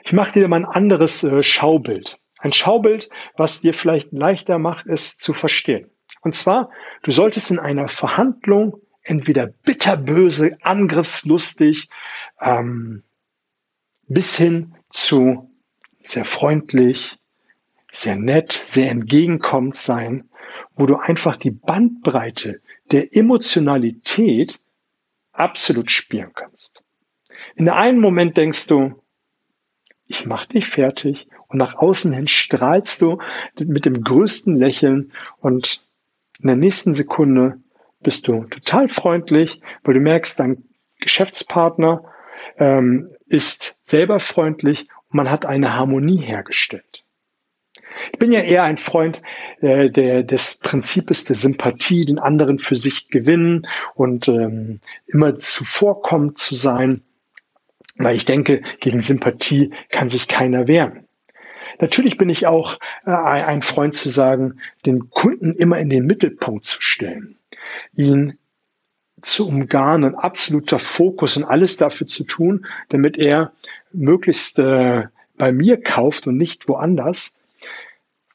Ich 0.04 0.14
mache 0.14 0.32
dir 0.32 0.48
mal 0.48 0.58
ein 0.58 0.66
anderes 0.66 1.24
äh, 1.24 1.44
Schaubild. 1.44 2.20
Ein 2.40 2.54
Schaubild, 2.54 3.10
was 3.36 3.62
dir 3.62 3.74
vielleicht 3.74 4.14
leichter 4.14 4.60
macht, 4.60 4.88
es 4.88 5.18
zu 5.18 5.34
verstehen. 5.34 5.90
Und 6.22 6.34
zwar, 6.34 6.70
du 7.04 7.12
solltest 7.12 7.52
in 7.52 7.60
einer 7.60 7.88
Verhandlung 7.88 8.82
entweder 9.04 9.48
bitterböse, 9.48 10.58
angriffslustig, 10.62 11.90
ähm, 12.40 13.04
bis 14.08 14.36
hin 14.38 14.76
zu 14.90 15.50
sehr 16.04 16.26
freundlich, 16.26 17.20
sehr 17.92 18.18
nett, 18.18 18.52
sehr 18.52 18.92
entgegenkommend 18.92 19.76
sein, 19.76 20.30
wo 20.76 20.86
du 20.86 20.96
einfach 20.96 21.36
die 21.36 21.52
Bandbreite 21.52 22.62
der 22.92 23.16
Emotionalität 23.16 24.60
absolut 25.32 25.92
spielen 25.92 26.32
kannst. 26.34 26.82
In 27.56 27.66
der 27.66 27.76
einen 27.76 28.00
Moment 28.00 28.38
denkst 28.38 28.68
du, 28.68 29.02
ich 30.08 30.26
mach 30.26 30.46
dich 30.46 30.68
fertig 30.68 31.28
und 31.48 31.58
nach 31.58 31.76
außen 31.76 32.12
hin 32.12 32.28
strahlst 32.28 33.02
du 33.02 33.20
mit 33.60 33.86
dem 33.86 34.04
größten 34.04 34.58
Lächeln 34.58 35.14
und 35.38 35.86
in 36.40 36.48
der 36.48 36.56
nächsten 36.56 36.94
Sekunde 36.94 37.60
bist 38.02 38.28
du 38.28 38.46
total 38.46 38.88
freundlich, 38.88 39.62
weil 39.84 39.94
du 39.94 40.00
merkst, 40.00 40.40
dein 40.40 40.64
Geschäftspartner 41.00 42.04
ähm, 42.58 43.10
ist 43.28 43.80
selber 43.84 44.20
freundlich 44.20 44.86
und 45.10 45.16
man 45.16 45.30
hat 45.30 45.46
eine 45.46 45.76
Harmonie 45.76 46.22
hergestellt. 46.22 47.04
Ich 48.14 48.20
bin 48.20 48.32
ja 48.32 48.42
eher 48.42 48.64
ein 48.64 48.78
Freund 48.78 49.22
äh, 49.62 49.90
der, 49.90 50.24
des 50.24 50.60
Prinzips 50.60 51.26
der 51.26 51.36
Sympathie, 51.36 52.06
den 52.06 52.20
anderen 52.20 52.60
für 52.60 52.76
sich 52.76 53.10
gewinnen 53.10 53.68
und 53.96 54.28
ähm, 54.28 54.80
immer 55.08 55.38
zuvorkommend 55.38 56.38
zu 56.38 56.56
sein, 56.56 57.02
weil 57.98 58.16
ich 58.16 58.26
denke, 58.26 58.62
gegen 58.80 59.02
Sympathie 59.02 59.72
kann 59.90 60.10
sich 60.10 60.28
keiner 60.28 60.68
wehren. 60.68 61.08
Natürlich 61.82 62.18
bin 62.18 62.30
ich 62.30 62.48
auch 62.48 62.78
äh, 63.06 63.12
ein 63.12 63.62
Freund 63.62 63.96
zu 63.96 64.10
sagen, 64.10 64.60
den 64.86 65.10
Kunden 65.10 65.56
immer 65.56 65.78
in 65.80 65.90
den 65.90 66.06
Mittelpunkt 66.06 66.66
zu 66.66 66.82
stellen 66.82 67.39
ihn 67.94 68.38
zu 69.22 69.48
umgarnen, 69.48 70.16
absoluter 70.16 70.80
Fokus 70.80 71.38
und 71.38 71.44
alles 71.44 71.78
dafür 71.78 72.08
zu 72.08 72.24
tun, 72.24 72.66
damit 72.90 73.18
er 73.18 73.52
möglichst 73.92 74.60
äh, 74.60 75.08
bei 75.38 75.52
mir 75.52 75.82
kauft 75.82 76.28
und 76.28 76.38
nicht 76.38 76.68
woanders. 76.68 77.36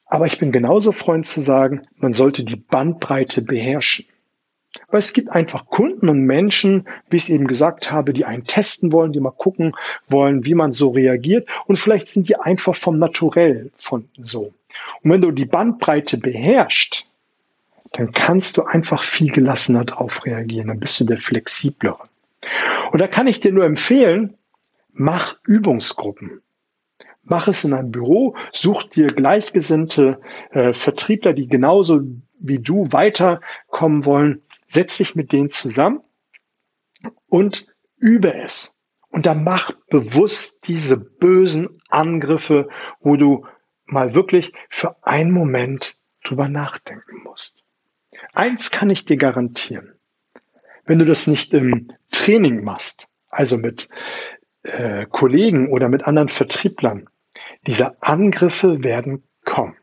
Aber 0.05 0.25
ich 0.25 0.39
bin 0.39 0.51
genauso 0.51 0.91
Freund 0.91 1.25
zu 1.25 1.41
sagen, 1.41 1.81
man 1.97 2.13
sollte 2.13 2.43
die 2.43 2.55
Bandbreite 2.55 3.41
beherrschen. 3.41 4.05
Weil 4.89 4.99
es 4.99 5.13
gibt 5.13 5.29
einfach 5.29 5.67
Kunden 5.67 6.09
und 6.09 6.25
Menschen, 6.25 6.87
wie 7.09 7.17
ich 7.17 7.23
es 7.23 7.29
eben 7.29 7.47
gesagt 7.47 7.91
habe, 7.91 8.13
die 8.13 8.25
einen 8.25 8.45
testen 8.45 8.91
wollen, 8.91 9.13
die 9.13 9.21
mal 9.21 9.31
gucken 9.31 9.73
wollen, 10.07 10.45
wie 10.45 10.53
man 10.53 10.73
so 10.73 10.89
reagiert. 10.89 11.47
Und 11.65 11.77
vielleicht 11.77 12.09
sind 12.09 12.27
die 12.27 12.35
einfach 12.35 12.75
vom 12.75 12.99
Naturell 12.99 13.71
von 13.77 14.09
so. 14.17 14.53
Und 15.01 15.11
wenn 15.11 15.21
du 15.21 15.31
die 15.31 15.45
Bandbreite 15.45 16.17
beherrschst, 16.17 17.05
dann 17.91 18.11
kannst 18.11 18.57
du 18.57 18.63
einfach 18.63 19.03
viel 19.03 19.31
gelassener 19.31 19.85
darauf 19.85 20.25
reagieren. 20.25 20.67
Dann 20.67 20.79
bist 20.79 20.99
du 20.99 21.05
der 21.05 21.17
flexiblere. 21.17 22.09
Und 22.91 23.01
da 23.01 23.07
kann 23.07 23.27
ich 23.27 23.39
dir 23.39 23.51
nur 23.51 23.65
empfehlen, 23.65 24.37
mach 24.91 25.37
Übungsgruppen. 25.45 26.41
Mach 27.23 27.47
es 27.47 27.63
in 27.63 27.73
einem 27.73 27.91
Büro, 27.91 28.35
such 28.51 28.83
dir 28.83 29.07
gleichgesinnte 29.07 30.19
äh, 30.51 30.73
Vertriebler, 30.73 31.33
die 31.33 31.47
genauso 31.47 32.01
wie 32.39 32.59
du 32.59 32.91
weiterkommen 32.91 34.05
wollen. 34.05 34.43
Setz 34.67 34.97
dich 34.97 35.15
mit 35.15 35.31
denen 35.31 35.49
zusammen 35.49 36.01
und 37.27 37.67
übe 37.97 38.33
es. 38.33 38.77
Und 39.09 39.25
dann 39.25 39.43
mach 39.43 39.71
bewusst 39.89 40.67
diese 40.67 41.03
bösen 41.03 41.81
Angriffe, 41.89 42.67
wo 42.99 43.15
du 43.15 43.47
mal 43.85 44.13
wirklich 44.13 44.53
für 44.69 45.03
einen 45.03 45.31
Moment 45.31 45.97
drüber 46.23 46.49
nachdenken 46.49 47.23
musst. 47.23 47.64
Eins 48.33 48.71
kann 48.71 48.89
ich 48.89 49.05
dir 49.05 49.17
garantieren. 49.17 49.93
Wenn 50.85 50.99
du 50.99 51.05
das 51.05 51.27
nicht 51.27 51.53
im 51.53 51.91
Training 52.11 52.63
machst, 52.63 53.07
also 53.29 53.57
mit 53.57 53.89
äh, 54.63 55.05
Kollegen 55.07 55.71
oder 55.71 55.89
mit 55.89 56.05
anderen 56.05 56.29
Vertrieblern, 56.29 57.09
diese 57.67 58.01
Angriffe 58.01 58.83
werden 58.83 59.23
kommen. 59.43 59.75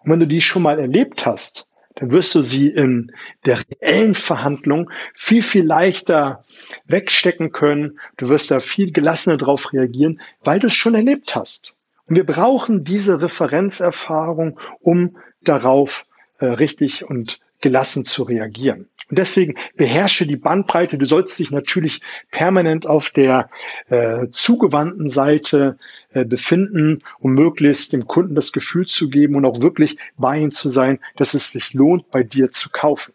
Und 0.00 0.12
wenn 0.12 0.20
du 0.20 0.26
die 0.26 0.40
schon 0.40 0.62
mal 0.62 0.78
erlebt 0.78 1.26
hast, 1.26 1.68
dann 1.96 2.10
wirst 2.12 2.34
du 2.34 2.42
sie 2.42 2.68
in 2.68 3.12
der 3.44 3.58
reellen 3.58 4.14
Verhandlung 4.14 4.90
viel, 5.14 5.42
viel 5.42 5.66
leichter 5.66 6.44
wegstecken 6.86 7.52
können. 7.52 7.98
Du 8.16 8.28
wirst 8.28 8.50
da 8.50 8.60
viel 8.60 8.92
gelassener 8.92 9.36
drauf 9.36 9.72
reagieren, 9.72 10.20
weil 10.42 10.58
du 10.58 10.68
es 10.68 10.74
schon 10.74 10.94
erlebt 10.94 11.34
hast. 11.34 11.76
Und 12.06 12.16
wir 12.16 12.24
brauchen 12.24 12.84
diese 12.84 13.20
Referenzerfahrung, 13.20 14.58
um 14.80 15.18
darauf 15.42 16.06
äh, 16.40 16.46
richtig 16.46 17.04
und 17.04 17.40
gelassen 17.60 18.04
zu 18.04 18.24
reagieren. 18.24 18.88
Und 19.10 19.18
deswegen 19.18 19.56
beherrsche 19.76 20.26
die 20.26 20.36
Bandbreite. 20.36 20.96
Du 20.96 21.04
sollst 21.04 21.38
dich 21.38 21.50
natürlich 21.50 22.00
permanent 22.30 22.86
auf 22.86 23.10
der 23.10 23.50
äh, 23.88 24.28
zugewandten 24.28 25.10
Seite 25.10 25.78
äh, 26.10 26.24
befinden, 26.24 27.02
um 27.18 27.34
möglichst 27.34 27.92
dem 27.92 28.06
Kunden 28.06 28.34
das 28.34 28.52
Gefühl 28.52 28.86
zu 28.86 29.10
geben 29.10 29.34
und 29.34 29.44
auch 29.44 29.60
wirklich 29.60 29.98
bei 30.16 30.38
ihm 30.38 30.50
zu 30.50 30.68
sein, 30.68 31.00
dass 31.16 31.34
es 31.34 31.52
sich 31.52 31.74
lohnt, 31.74 32.10
bei 32.10 32.22
dir 32.22 32.50
zu 32.50 32.70
kaufen. 32.70 33.12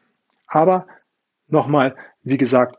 Aber 0.47 0.85
nochmal, 1.47 1.95
wie 2.23 2.37
gesagt, 2.37 2.77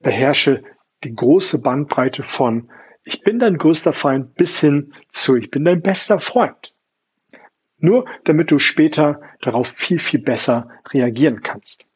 beherrsche 0.00 0.62
die 1.04 1.14
große 1.14 1.62
Bandbreite 1.62 2.22
von 2.22 2.70
ich 3.04 3.22
bin 3.22 3.38
dein 3.38 3.56
größter 3.56 3.92
Feind 3.92 4.34
bis 4.34 4.58
hin 4.60 4.92
zu 5.10 5.36
ich 5.36 5.50
bin 5.50 5.64
dein 5.64 5.80
bester 5.80 6.18
Freund. 6.18 6.74
Nur 7.78 8.06
damit 8.24 8.50
du 8.50 8.58
später 8.58 9.20
darauf 9.40 9.68
viel, 9.68 9.98
viel 9.98 10.20
besser 10.20 10.70
reagieren 10.92 11.42
kannst. 11.42 11.86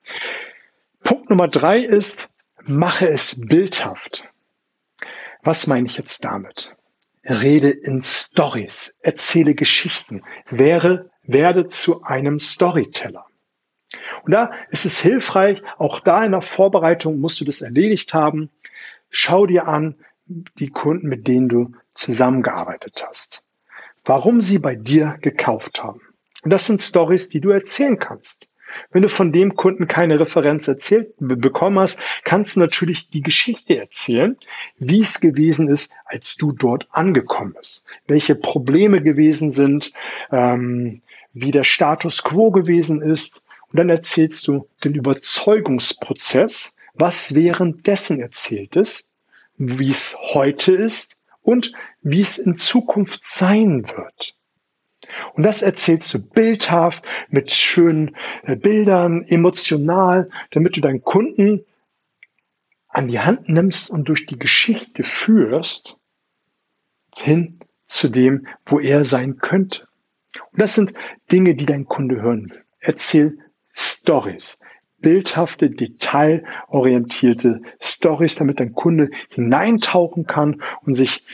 Punkt 1.03 1.31
Nummer 1.31 1.49
drei 1.49 1.79
ist, 1.79 2.29
mache 2.63 3.09
es 3.09 3.41
bildhaft. 3.47 4.29
Was 5.43 5.67
meine 5.67 5.87
ich 5.87 5.97
jetzt 5.97 6.25
damit? 6.25 6.77
Rede 7.25 7.71
in 7.71 8.03
Stories, 8.03 8.99
erzähle 9.01 9.55
Geschichten, 9.55 10.23
wäre, 10.49 11.11
werde 11.23 11.69
zu 11.69 12.03
einem 12.03 12.39
Storyteller. 12.39 13.27
Und 14.23 14.33
da 14.33 14.53
ist 14.71 14.85
es 14.85 15.01
hilfreich, 15.01 15.63
auch 15.79 16.01
da 16.01 16.25
in 16.25 16.33
der 16.33 16.43
Vorbereitung 16.43 17.21
musst 17.21 17.41
du 17.41 17.45
das 17.45 17.63
erledigt 17.63 18.13
haben. 18.13 18.51
Schau 19.09 19.47
dir 19.47 19.67
an, 19.67 19.97
die 20.27 20.69
Kunden, 20.69 21.09
mit 21.09 21.27
denen 21.27 21.49
du 21.49 21.73
zusammengearbeitet 21.95 23.05
hast 23.07 23.45
warum 24.05 24.41
sie 24.41 24.59
bei 24.59 24.75
dir 24.75 25.19
gekauft 25.21 25.83
haben. 25.83 26.01
Und 26.43 26.51
das 26.51 26.67
sind 26.67 26.81
Stories, 26.81 27.29
die 27.29 27.41
du 27.41 27.51
erzählen 27.51 27.99
kannst. 27.99 28.49
Wenn 28.93 29.03
du 29.03 29.09
von 29.09 29.33
dem 29.33 29.57
Kunden 29.57 29.89
keine 29.89 30.21
Referenz 30.21 30.69
erzählt 30.69 31.15
bekommen 31.19 31.81
hast, 31.81 32.03
kannst 32.25 32.57
du 32.57 32.61
natürlich 32.61 33.11
die 33.11 33.23
Geschichte 33.23 33.77
erzählen, 33.77 34.37
wie 34.79 35.01
es 35.01 35.21
gewesen 35.21 35.69
ist, 35.69 35.95
als 36.05 36.37
du 36.37 36.53
dort 36.53 36.87
angekommen 36.91 37.55
bist, 37.55 37.85
welche 38.07 38.37
Probleme 38.37 39.03
gewesen 39.03 39.51
sind, 39.51 39.93
ähm, 40.31 41.03
wie 41.33 41.51
der 41.51 41.65
Status 41.65 42.23
quo 42.23 42.51
gewesen 42.51 43.03
ist. 43.03 43.43
Und 43.71 43.79
dann 43.79 43.89
erzählst 43.89 44.47
du 44.49 44.69
den 44.85 44.95
Überzeugungsprozess, 44.95 46.77
was 46.95 47.35
währenddessen 47.35 48.21
erzählt 48.21 48.77
ist, 48.77 49.09
wie 49.57 49.91
es 49.91 50.17
heute 50.33 50.73
ist 50.73 51.17
und 51.51 51.73
wie 52.01 52.21
es 52.21 52.39
in 52.39 52.55
Zukunft 52.55 53.27
sein 53.27 53.89
wird. 53.89 54.37
Und 55.35 55.43
das 55.43 55.63
erzählst 55.63 56.15
du 56.15 56.23
bildhaft 56.23 57.05
mit 57.29 57.51
schönen 57.51 58.17
äh, 58.45 58.55
Bildern, 58.55 59.23
emotional, 59.23 60.31
damit 60.51 60.77
du 60.77 60.81
deinen 60.81 61.03
Kunden 61.03 61.65
an 62.87 63.09
die 63.09 63.19
Hand 63.19 63.49
nimmst 63.49 63.91
und 63.91 64.09
durch 64.09 64.27
die 64.27 64.39
Geschichte 64.39 65.03
führst 65.03 65.97
hin 67.17 67.59
zu 67.85 68.09
dem, 68.09 68.47
wo 68.67 68.79
er 68.79 69.05
sein 69.05 69.39
könnte. 69.39 69.89
Und 70.53 70.61
das 70.61 70.77
sind 70.77 70.93
Dinge, 71.33 71.57
die 71.57 71.67
dein 71.67 71.87
Kunde 71.87 72.23
hören 72.23 72.51
will. 72.51 72.65
Erzähl 72.79 73.39
Stories, 73.73 74.61
bildhafte, 75.01 75.71
detailorientierte 75.71 77.63
Stories, 77.81 78.37
damit 78.37 78.61
dein 78.61 78.75
Kunde 78.75 79.11
hineintauchen 79.29 80.27
kann 80.27 80.63
und 80.83 80.95
sich 80.95 81.25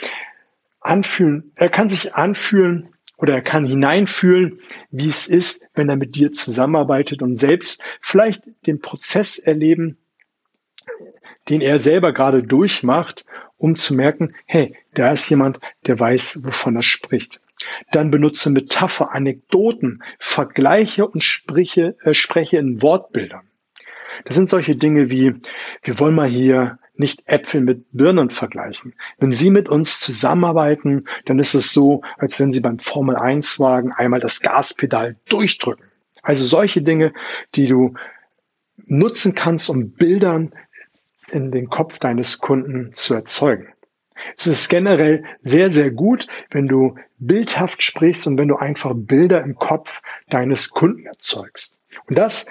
anfühlen, 0.80 1.52
er 1.56 1.68
kann 1.68 1.88
sich 1.88 2.14
anfühlen 2.14 2.90
oder 3.18 3.34
er 3.34 3.42
kann 3.42 3.64
hineinfühlen, 3.64 4.60
wie 4.90 5.08
es 5.08 5.28
ist, 5.28 5.68
wenn 5.74 5.88
er 5.88 5.96
mit 5.96 6.16
dir 6.16 6.32
zusammenarbeitet 6.32 7.22
und 7.22 7.36
selbst 7.36 7.82
vielleicht 8.00 8.42
den 8.66 8.80
Prozess 8.80 9.38
erleben, 9.38 9.98
den 11.48 11.60
er 11.60 11.78
selber 11.78 12.12
gerade 12.12 12.42
durchmacht, 12.42 13.24
um 13.56 13.76
zu 13.76 13.94
merken, 13.94 14.34
hey, 14.44 14.76
da 14.94 15.10
ist 15.10 15.28
jemand, 15.30 15.60
der 15.86 15.98
weiß, 15.98 16.42
wovon 16.44 16.76
er 16.76 16.82
spricht. 16.82 17.40
Dann 17.90 18.10
benutze 18.10 18.50
Metapher, 18.50 19.14
Anekdoten, 19.14 20.02
Vergleiche 20.18 21.06
und 21.06 21.22
spreche, 21.22 21.96
äh, 22.02 22.12
spreche 22.12 22.58
in 22.58 22.82
Wortbildern. 22.82 23.48
Das 24.24 24.36
sind 24.36 24.48
solche 24.48 24.76
Dinge 24.76 25.10
wie, 25.10 25.34
wir 25.82 25.98
wollen 25.98 26.14
mal 26.14 26.26
hier 26.26 26.78
nicht 26.94 27.24
Äpfel 27.26 27.60
mit 27.60 27.84
Birnen 27.92 28.30
vergleichen. 28.30 28.94
Wenn 29.18 29.32
Sie 29.32 29.50
mit 29.50 29.68
uns 29.68 30.00
zusammenarbeiten, 30.00 31.06
dann 31.26 31.38
ist 31.38 31.54
es 31.54 31.72
so, 31.72 32.02
als 32.16 32.40
wenn 32.40 32.52
Sie 32.52 32.60
beim 32.60 32.78
Formel 32.78 33.16
1 33.16 33.60
Wagen 33.60 33.92
einmal 33.92 34.20
das 34.20 34.40
Gaspedal 34.40 35.16
durchdrücken. 35.28 35.84
Also 36.22 36.44
solche 36.44 36.82
Dinge, 36.82 37.12
die 37.54 37.66
du 37.66 37.94
nutzen 38.86 39.34
kannst, 39.34 39.68
um 39.68 39.90
Bildern 39.90 40.52
in 41.30 41.50
den 41.50 41.68
Kopf 41.68 41.98
deines 41.98 42.38
Kunden 42.38 42.92
zu 42.94 43.14
erzeugen. 43.14 43.68
Es 44.36 44.46
ist 44.46 44.68
generell 44.68 45.24
sehr, 45.42 45.70
sehr 45.70 45.90
gut, 45.90 46.26
wenn 46.50 46.68
du 46.68 46.96
bildhaft 47.18 47.82
sprichst 47.82 48.26
und 48.26 48.38
wenn 48.38 48.48
du 48.48 48.56
einfach 48.56 48.92
Bilder 48.94 49.42
im 49.42 49.56
Kopf 49.56 50.02
deines 50.30 50.70
Kunden 50.70 51.06
erzeugst. 51.06 51.76
Und 52.06 52.16
das 52.16 52.46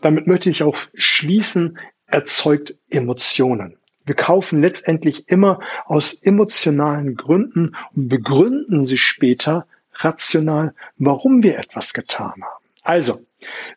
damit 0.00 0.26
möchte 0.26 0.50
ich 0.50 0.62
auch 0.62 0.76
schließen, 0.94 1.78
erzeugt 2.06 2.74
Emotionen. 2.90 3.76
Wir 4.04 4.14
kaufen 4.14 4.62
letztendlich 4.62 5.28
immer 5.28 5.60
aus 5.84 6.14
emotionalen 6.14 7.16
Gründen 7.16 7.76
und 7.94 8.08
begründen 8.08 8.84
sie 8.84 8.96
später 8.96 9.66
rational, 9.94 10.74
warum 10.96 11.42
wir 11.42 11.58
etwas 11.58 11.92
getan 11.92 12.42
haben. 12.42 12.64
Also, 12.82 13.20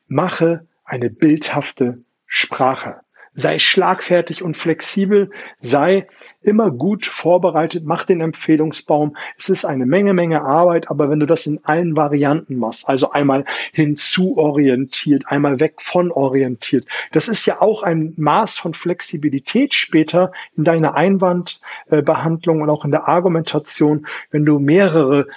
mache 0.07 0.65
eine 0.85 1.09
bildhafte 1.09 2.01
Sprache 2.25 3.01
sei 3.33 3.59
schlagfertig 3.59 4.43
und 4.43 4.57
flexibel, 4.57 5.31
sei 5.57 6.07
immer 6.41 6.69
gut 6.69 7.05
vorbereitet, 7.05 7.85
mach 7.85 8.05
den 8.05 8.19
Empfehlungsbaum. 8.19 9.15
Es 9.38 9.50
ist 9.50 9.63
eine 9.63 9.85
Menge, 9.85 10.13
Menge 10.13 10.41
Arbeit, 10.41 10.89
aber 10.89 11.09
wenn 11.09 11.19
du 11.19 11.25
das 11.25 11.47
in 11.47 11.63
allen 11.63 11.95
Varianten 11.95 12.57
machst, 12.57 12.89
also 12.89 13.11
einmal 13.11 13.45
hinzuorientiert, 13.71 15.23
einmal 15.27 15.59
weg 15.59 15.81
von 15.81 16.11
orientiert, 16.11 16.85
das 17.13 17.29
ist 17.29 17.45
ja 17.45 17.61
auch 17.61 17.83
ein 17.83 18.13
Maß 18.17 18.57
von 18.57 18.73
Flexibilität 18.73 19.73
später 19.73 20.31
in 20.57 20.65
deiner 20.65 20.95
Einwandbehandlung 20.95 22.61
und 22.61 22.69
auch 22.69 22.83
in 22.83 22.91
der 22.91 23.07
Argumentation, 23.07 24.07
wenn 24.31 24.45
du 24.45 24.59
mehrere 24.59 25.27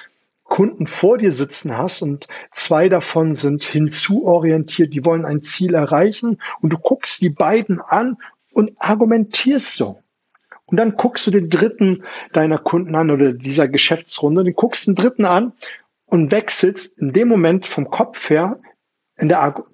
Kunden 0.45 0.87
vor 0.87 1.19
dir 1.19 1.33
sitzen 1.33 1.77
hast 1.77 2.03
und 2.03 2.29
zwei 2.53 2.89
davon 2.89 3.35
sind 3.35 3.65
hinzuorientiert, 3.65 4.95
die 4.95 5.05
wollen 5.05 5.25
ein 5.25 5.43
Ziel 5.43 5.75
erreichen 5.75 6.41
und 6.61 6.73
du 6.73 6.79
guckst 6.79 7.23
die 7.23 7.31
beiden 7.31 7.81
an 7.81 8.19
und 8.53 8.73
argumentierst 8.79 9.77
so. 9.77 10.01
Und 10.67 10.79
dann 10.79 10.97
guckst 10.97 11.27
du 11.27 11.31
den 11.31 11.51
dritten 11.51 12.05
deiner 12.33 12.59
Kunden 12.59 12.95
an 12.95 13.11
oder 13.11 13.33
dieser 13.33 13.69
Geschäftsrunde, 13.69 14.45
den 14.45 14.55
guckst 14.55 14.87
den 14.87 14.95
dritten 14.95 15.25
an 15.25 15.53
und 16.07 16.31
wechselst 16.33 16.99
in 16.99 17.13
dem 17.13 17.29
Moment 17.29 17.67
vom 17.67 17.91
Kopf 17.91 18.31
her 18.31 18.61
in 19.17 19.29
der, 19.29 19.65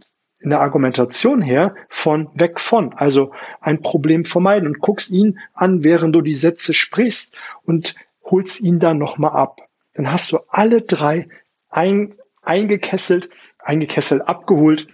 in 0.41 0.51
der 0.51 0.61
Argumentation 0.61 1.43
her 1.43 1.75
von 1.89 2.31
weg 2.35 2.61
von, 2.61 2.93
also 2.95 3.33
ein 3.61 3.83
Problem 3.83 4.25
vermeiden 4.25 4.67
und 4.67 4.81
guckst 4.81 5.11
ihn 5.11 5.39
an, 5.53 5.85
während 5.85 6.15
du 6.15 6.23
die 6.23 6.35
Sätze 6.35 6.75
sprichst 6.75 7.37
und 7.65 7.95
holst 8.25 8.61
ihn 8.61 8.79
dann 8.79 8.99
nochmal 8.99 9.33
ab. 9.33 9.70
Dann 9.95 10.13
hast 10.13 10.33
du 10.33 10.39
alle 10.49 10.83
drei 10.83 11.27
ein, 11.69 12.15
eingekesselt, 12.43 13.31
eingekesselt 13.59 14.23
abgeholt 14.23 14.89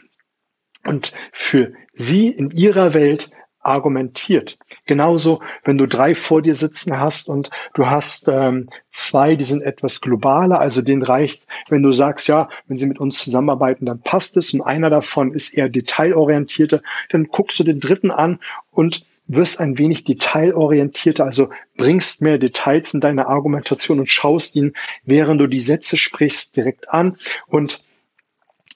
und 0.85 1.13
für 1.33 1.73
sie 1.93 2.29
in 2.29 2.49
ihrer 2.51 2.95
Welt 2.95 3.31
argumentiert. 3.67 4.59
Genauso, 4.87 5.43
wenn 5.65 5.77
du 5.77 5.87
drei 5.87 6.15
vor 6.15 6.41
dir 6.41 6.55
sitzen 6.55 7.01
hast 7.01 7.29
und 7.29 7.51
du 7.75 7.87
hast 7.87 8.29
ähm, 8.29 8.71
zwei, 8.91 9.35
die 9.35 9.45
sind 9.45 9.63
etwas 9.63 10.01
globaler, 10.01 10.61
also 10.61 10.83
denen 10.83 11.03
reicht, 11.03 11.47
wenn 11.69 11.83
du 11.83 11.93
sagst, 11.93 12.29
ja, 12.29 12.49
wenn 12.69 12.79
sie 12.79 12.87
mit 12.87 13.01
uns 13.01 13.23
zusammenarbeiten, 13.23 13.85
dann 13.85 14.01
passt 14.01 14.37
es 14.37 14.55
und 14.55 14.63
einer 14.63 14.89
davon 14.89 15.33
ist 15.33 15.53
eher 15.53 15.69
detailorientierter, 15.69 16.81
dann 17.11 17.25
guckst 17.25 17.59
du 17.59 17.65
den 17.65 17.81
dritten 17.81 18.13
an 18.13 18.39
und 18.71 19.05
wirst 19.27 19.61
ein 19.61 19.79
wenig 19.79 20.05
detailorientierter, 20.05 21.25
also 21.25 21.51
bringst 21.77 22.23
mehr 22.23 22.39
Details 22.39 22.95
in 22.95 23.01
deine 23.01 23.27
Argumentation 23.27 24.01
und 24.01 24.09
schaust 24.09 24.57
ihn, 24.57 24.75
während 25.05 25.41
du 25.41 25.47
die 25.47 25.61
Sätze 25.61 25.97
sprichst, 25.97 26.57
direkt 26.57 26.89
an 26.91 27.17
und 27.47 27.85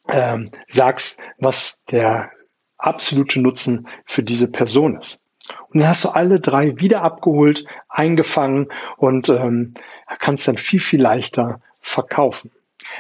ähm, 0.09 0.51
sagst, 0.69 1.23
was 1.39 1.85
der 1.85 2.31
absolute 2.79 3.41
Nutzen 3.41 3.89
für 4.05 4.23
diese 4.23 4.51
Person 4.51 4.97
ist. 4.97 5.23
Und 5.69 5.81
dann 5.81 5.89
hast 5.89 6.05
du 6.05 6.11
alle 6.11 6.41
drei 6.41 6.79
wieder 6.79 7.03
abgeholt, 7.03 7.65
eingefangen 7.89 8.69
und 8.97 9.29
ähm, 9.29 9.75
kannst 10.19 10.49
dann 10.49 10.57
viel, 10.57 10.81
viel 10.81 11.01
leichter 11.01 11.61
verkaufen. 11.81 12.51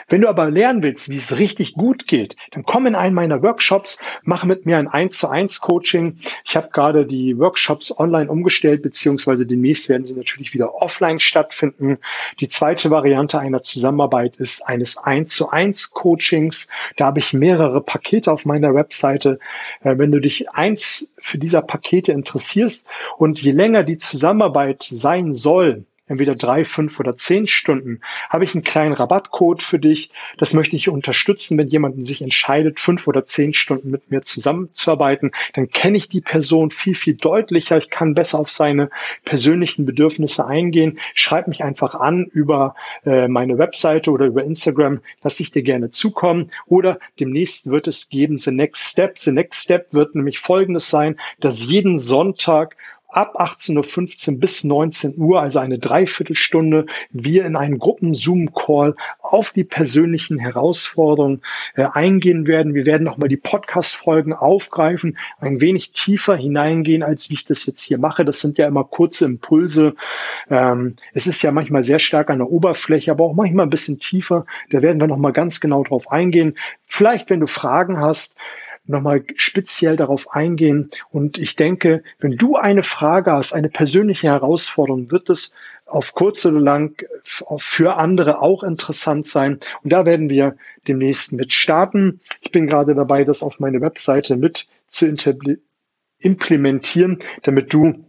Wenn 0.08 0.22
du 0.22 0.28
aber 0.28 0.50
lernen 0.50 0.82
willst, 0.82 1.08
wie 1.08 1.16
es 1.16 1.38
richtig 1.38 1.74
gut 1.74 2.06
geht, 2.06 2.36
dann 2.50 2.64
komm 2.64 2.86
in 2.86 2.94
einen 2.94 3.14
meiner 3.14 3.42
Workshops, 3.42 3.98
mach 4.22 4.44
mit 4.44 4.66
mir 4.66 4.78
ein 4.78 4.88
1 4.88 5.18
zu 5.18 5.28
1 5.28 5.60
Coaching. 5.60 6.18
Ich 6.44 6.56
habe 6.56 6.70
gerade 6.72 7.06
die 7.06 7.38
Workshops 7.38 7.96
online 7.98 8.30
umgestellt, 8.30 8.82
beziehungsweise 8.82 9.46
demnächst 9.46 9.88
werden 9.88 10.04
sie 10.04 10.14
natürlich 10.14 10.54
wieder 10.54 10.74
offline 10.74 11.20
stattfinden. 11.20 11.98
Die 12.40 12.48
zweite 12.48 12.90
Variante 12.90 13.38
einer 13.38 13.62
Zusammenarbeit 13.62 14.36
ist 14.36 14.66
eines 14.66 14.98
1 14.98 15.34
zu 15.34 15.50
1 15.50 15.90
Coachings. 15.92 16.68
Da 16.96 17.06
habe 17.06 17.20
ich 17.20 17.32
mehrere 17.32 17.80
Pakete 17.80 18.32
auf 18.32 18.44
meiner 18.46 18.74
Webseite. 18.74 19.38
Äh, 19.82 19.98
wenn 19.98 20.12
du 20.12 20.20
dich 20.20 20.50
eins 20.50 21.12
für 21.18 21.38
dieser 21.38 21.62
Pakete 21.62 22.12
interessierst 22.12 22.86
und 23.16 23.40
je 23.40 23.52
länger 23.52 23.84
die 23.84 23.98
Zusammenarbeit 23.98 24.82
sein 24.82 25.32
soll, 25.32 25.84
entweder 26.10 26.34
drei, 26.34 26.64
fünf 26.64 26.98
oder 26.98 27.14
zehn 27.14 27.46
Stunden, 27.46 28.00
habe 28.28 28.44
ich 28.44 28.54
einen 28.54 28.64
kleinen 28.64 28.92
Rabattcode 28.92 29.62
für 29.62 29.78
dich. 29.78 30.10
Das 30.38 30.54
möchte 30.54 30.74
ich 30.74 30.88
unterstützen, 30.88 31.56
wenn 31.56 31.68
jemand 31.68 32.04
sich 32.04 32.20
entscheidet, 32.20 32.80
fünf 32.80 33.06
oder 33.06 33.24
zehn 33.24 33.54
Stunden 33.54 33.90
mit 33.90 34.10
mir 34.10 34.22
zusammenzuarbeiten. 34.22 35.30
Dann 35.54 35.70
kenne 35.70 35.96
ich 35.96 36.08
die 36.08 36.20
Person 36.20 36.72
viel, 36.72 36.96
viel 36.96 37.14
deutlicher. 37.14 37.78
Ich 37.78 37.90
kann 37.90 38.14
besser 38.14 38.40
auf 38.40 38.50
seine 38.50 38.90
persönlichen 39.24 39.86
Bedürfnisse 39.86 40.46
eingehen. 40.46 40.98
Schreib 41.14 41.46
mich 41.46 41.62
einfach 41.62 41.94
an 41.94 42.24
über 42.24 42.74
äh, 43.06 43.28
meine 43.28 43.58
Webseite 43.58 44.10
oder 44.10 44.26
über 44.26 44.42
Instagram. 44.42 45.00
Lass 45.22 45.38
ich 45.38 45.52
dir 45.52 45.62
gerne 45.62 45.90
zukommen. 45.90 46.50
Oder 46.66 46.98
demnächst 47.20 47.70
wird 47.70 47.86
es 47.86 48.08
geben 48.08 48.36
The 48.36 48.50
Next 48.50 48.90
Step. 48.90 49.16
The 49.16 49.30
Next 49.30 49.62
Step 49.62 49.94
wird 49.94 50.16
nämlich 50.16 50.40
folgendes 50.40 50.90
sein, 50.90 51.20
dass 51.38 51.66
jeden 51.66 51.98
Sonntag 51.98 52.76
ab 53.12 53.40
18.15 53.40 54.32
Uhr 54.32 54.40
bis 54.40 54.64
19 54.64 55.14
Uhr, 55.18 55.40
also 55.40 55.58
eine 55.58 55.78
Dreiviertelstunde, 55.78 56.86
wir 57.10 57.44
in 57.44 57.56
einen 57.56 57.78
Gruppen-Zoom-Call 57.78 58.96
auf 59.20 59.50
die 59.50 59.64
persönlichen 59.64 60.38
Herausforderungen 60.38 61.42
äh, 61.74 61.86
eingehen 61.92 62.46
werden. 62.46 62.74
Wir 62.74 62.86
werden 62.86 63.04
nochmal 63.04 63.28
die 63.28 63.36
Podcast-Folgen 63.36 64.32
aufgreifen, 64.32 65.18
ein 65.38 65.60
wenig 65.60 65.90
tiefer 65.92 66.36
hineingehen, 66.36 67.02
als 67.02 67.30
ich 67.30 67.44
das 67.44 67.66
jetzt 67.66 67.82
hier 67.82 67.98
mache. 67.98 68.24
Das 68.24 68.40
sind 68.40 68.58
ja 68.58 68.66
immer 68.66 68.84
kurze 68.84 69.24
Impulse. 69.24 69.94
Ähm, 70.48 70.96
es 71.14 71.26
ist 71.26 71.42
ja 71.42 71.52
manchmal 71.52 71.82
sehr 71.82 71.98
stark 71.98 72.30
an 72.30 72.38
der 72.38 72.50
Oberfläche, 72.50 73.10
aber 73.10 73.24
auch 73.24 73.34
manchmal 73.34 73.66
ein 73.66 73.70
bisschen 73.70 73.98
tiefer. 73.98 74.46
Da 74.70 74.82
werden 74.82 75.00
wir 75.00 75.08
nochmal 75.08 75.32
ganz 75.32 75.60
genau 75.60 75.82
drauf 75.84 76.10
eingehen. 76.10 76.56
Vielleicht, 76.86 77.30
wenn 77.30 77.40
du 77.40 77.46
Fragen 77.46 78.00
hast, 78.00 78.36
nochmal 78.90 79.24
speziell 79.36 79.96
darauf 79.96 80.32
eingehen. 80.32 80.90
Und 81.10 81.38
ich 81.38 81.56
denke, 81.56 82.02
wenn 82.18 82.36
du 82.36 82.56
eine 82.56 82.82
Frage 82.82 83.32
hast, 83.32 83.52
eine 83.52 83.68
persönliche 83.68 84.28
Herausforderung, 84.28 85.10
wird 85.10 85.30
es 85.30 85.54
auf 85.86 86.14
kurz 86.14 86.46
oder 86.46 86.60
lang 86.60 87.02
für 87.24 87.96
andere 87.96 88.40
auch 88.40 88.62
interessant 88.62 89.26
sein. 89.26 89.60
Und 89.82 89.92
da 89.92 90.04
werden 90.04 90.30
wir 90.30 90.56
demnächst 90.86 91.32
mit 91.32 91.52
starten. 91.52 92.20
Ich 92.40 92.52
bin 92.52 92.66
gerade 92.66 92.94
dabei, 92.94 93.24
das 93.24 93.42
auf 93.42 93.58
meine 93.58 93.80
Webseite 93.80 94.36
mit 94.36 94.68
zu 94.86 95.12
implementieren, 96.20 97.18
damit 97.42 97.72
du 97.72 98.04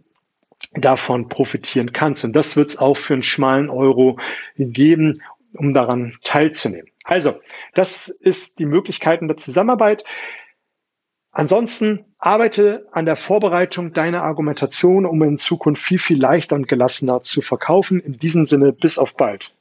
davon 0.74 1.28
profitieren 1.28 1.92
kannst. 1.92 2.24
Und 2.24 2.34
das 2.34 2.56
wird 2.56 2.70
es 2.70 2.78
auch 2.78 2.96
für 2.96 3.14
einen 3.14 3.22
schmalen 3.22 3.68
Euro 3.68 4.18
geben, 4.56 5.22
um 5.54 5.74
daran 5.74 6.14
teilzunehmen. 6.22 6.88
Also, 7.04 7.40
das 7.74 8.08
ist 8.08 8.58
die 8.58 8.66
Möglichkeiten 8.66 9.26
der 9.26 9.36
Zusammenarbeit. 9.36 10.04
Ansonsten 11.32 12.04
arbeite 12.18 12.86
an 12.92 13.06
der 13.06 13.16
Vorbereitung 13.16 13.94
deiner 13.94 14.22
Argumentation, 14.22 15.06
um 15.06 15.22
in 15.22 15.38
Zukunft 15.38 15.82
viel, 15.82 15.98
viel 15.98 16.20
leichter 16.20 16.54
und 16.54 16.68
gelassener 16.68 17.22
zu 17.22 17.40
verkaufen. 17.40 18.00
In 18.00 18.18
diesem 18.18 18.44
Sinne, 18.44 18.72
bis 18.72 18.98
auf 18.98 19.16
bald. 19.16 19.54